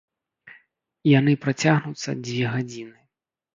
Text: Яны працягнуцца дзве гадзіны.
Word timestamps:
Яны 1.19 1.33
працягнуцца 1.45 2.17
дзве 2.25 2.45
гадзіны. 2.57 2.99